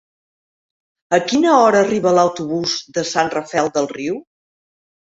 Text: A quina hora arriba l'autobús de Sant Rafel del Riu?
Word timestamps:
A 1.17 1.19
quina 1.27 1.53
hora 1.57 1.83
arriba 1.85 2.15
l'autobús 2.17 2.75
de 2.99 3.07
Sant 3.15 3.35
Rafel 3.39 3.75
del 3.79 3.93
Riu? 3.97 4.23